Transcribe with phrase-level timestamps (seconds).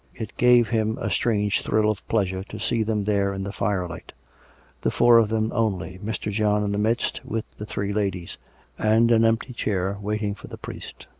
[0.15, 4.13] It gave him a strange thrill of pleasure t'^ see them there in the firelight;
[4.81, 6.31] the four of them only— Mr.
[6.31, 8.39] John in the midst, with the three ladies;
[8.79, 11.05] and an empty chair waiting for the priest.